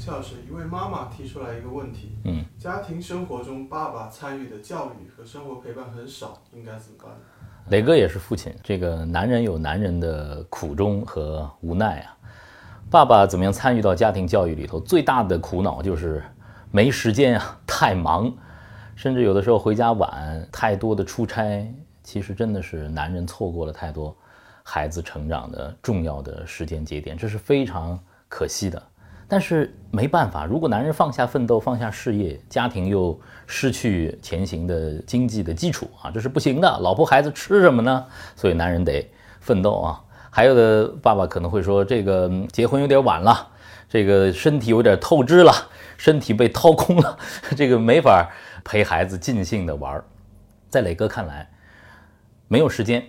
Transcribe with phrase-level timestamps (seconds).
[0.00, 7.12] 夏老师，一位妈妈提出来一个问题：嗯，家庭生活中爸爸参与的教育和生活陪伴很少，应该怎么办？
[7.68, 12.16] 磊哥也是父亲，这个男人有男人的苦衷和无奈啊。
[12.90, 14.80] 爸爸怎么样参与到家庭教育里头？
[14.80, 16.24] 最大的苦恼就是
[16.70, 18.32] 没时间啊，太忙，
[18.96, 21.70] 甚至有的时候回家晚，太多的出差，
[22.02, 24.16] 其实真的是男人错过了太多
[24.62, 28.82] 孩子成长的重要的时间节点，这是非常可惜的。
[29.30, 33.16] 但是没办法，如果男人放下奋斗，放下事业，家庭又
[33.46, 36.68] 失去前行的经济的基础啊，这是不行的。
[36.80, 38.04] 老婆孩子吃什么呢？
[38.34, 39.08] 所以男人得
[39.38, 40.02] 奋斗啊。
[40.30, 43.48] 还有的爸爸可能会说，这个结婚有点晚了，
[43.88, 45.52] 这个身体有点透支了，
[45.96, 47.16] 身体被掏空了，
[47.56, 48.28] 这个没法
[48.64, 50.02] 陪孩子尽兴的玩。
[50.68, 51.48] 在磊哥看来，
[52.48, 53.04] 没有时间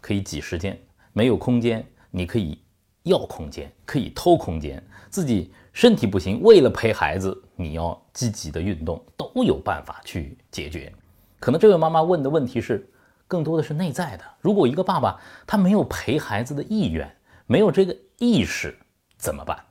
[0.00, 0.78] 可以挤时间，
[1.12, 2.58] 没有空间你可以
[3.06, 5.50] 要空间，可以偷空间，自己。
[5.72, 10.90] 身体不行，为了陪孩子，你要积极的运动，都有办法去解决。
[11.38, 12.88] 可能这位妈妈问的问题是，
[13.28, 14.24] 更多的是内在的。
[14.40, 17.14] 如果一个爸爸他没有陪孩子的意愿，
[17.46, 18.74] 没有这个意识，
[19.18, 19.62] 怎么办？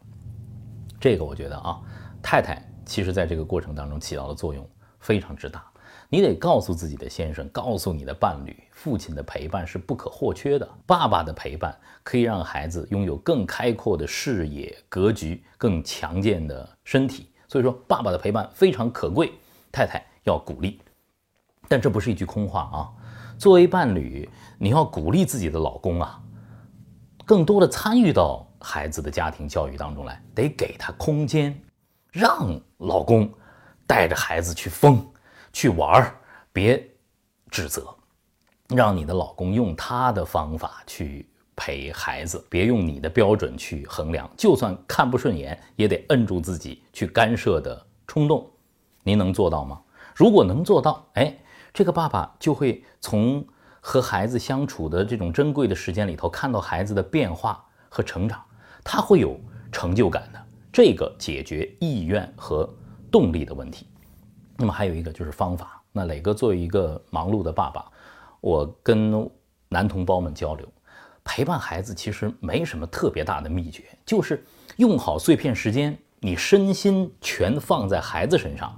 [0.99, 1.81] 这个我觉得啊，
[2.21, 5.65] 太太其实在这个过程当中起到的作用非常之大。
[6.15, 10.65] 你得告诉自己的先生，告诉你的伴侣，父亲的陪伴是不可或缺的。
[10.85, 17.27] 爸爸的陪伴可以让孩子拥有更开阔的视野、格局，更强健的身体。
[17.49, 19.33] 所以说，爸爸的陪伴非常可贵，
[19.73, 20.79] 太太要鼓励。
[21.67, 22.87] 但这不是一句空话啊！
[23.37, 26.23] 作为伴侣，你要鼓励自己的老公啊，
[27.25, 31.61] 更多的参与到孩子的家庭教育当中来，得给他空间，
[32.09, 33.29] 让老公
[33.85, 35.05] 带着孩子去疯。
[35.55, 36.13] 去玩儿，
[36.51, 36.85] 别
[37.49, 37.95] 指责，
[38.67, 44.29] 让你的老公用他的方法去陪孩子，别用你的标准去衡量。
[44.35, 48.51] 就算看不顺眼，也得摁住自己去干涉的冲动。
[49.03, 49.81] 您能做到吗？
[50.13, 51.33] 如果能做到，哎，
[51.73, 53.41] 这个爸爸就会从
[53.79, 58.43] 和孩子相处的这种珍贵的时间里头看到孩子的变化和成长，
[58.83, 59.39] 他会有
[59.71, 60.45] 成就感的。
[60.73, 62.69] 这个解决意愿和
[63.09, 63.87] 动力的问题。
[64.57, 65.81] 那么还有一个就是方法。
[65.91, 67.85] 那磊哥作为一个忙碌的爸爸，
[68.41, 69.29] 我跟
[69.69, 70.67] 男同胞们交流，
[71.23, 74.43] 陪伴孩子其实没什么特别大的秘诀，就是
[74.75, 78.77] 用好碎片时间，你身心全放在孩子身上，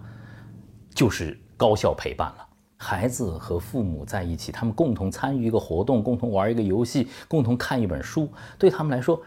[0.93, 2.47] 就是高效陪伴了。
[2.77, 9.19] 孩子和父母在一起，他们共同参与一个活动，共同玩一个游戏，共同看一本书，对他们来说，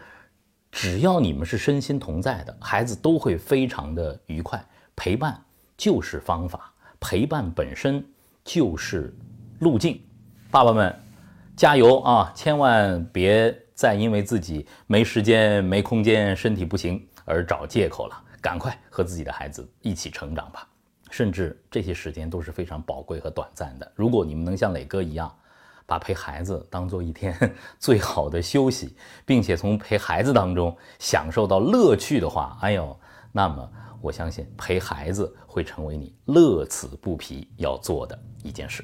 [0.71, 4.65] 只要你们是身心同在的，孩子都会非常的愉快。
[4.95, 5.43] 陪伴。
[5.81, 8.05] 就是方法，陪伴本身
[8.43, 9.11] 就是
[9.61, 9.99] 路径。
[10.51, 10.95] 爸爸们，
[11.55, 12.31] 加油啊！
[12.35, 18.15] 千万别再因为自己没时间、没空间、身体不行而找借口了。
[18.39, 20.67] 赶快和自己的孩子一起成长吧。
[21.09, 23.91] 甚至这些时间都是非常宝贵和短暂的。
[23.95, 25.35] 如果你们能像磊哥一样，
[25.87, 27.35] 把陪孩子当做一天
[27.79, 32.95] 最好的休息，并且从陪孩子当中享受到乐趣的话，哎呦，
[33.31, 33.67] 那么。
[34.01, 38.83] 我相信陪孩子会成为你乐此不疲要做的一件事。